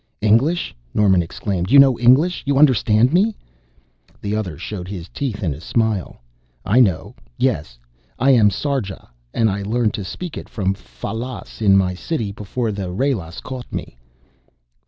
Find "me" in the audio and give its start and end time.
3.13-3.35, 13.71-13.95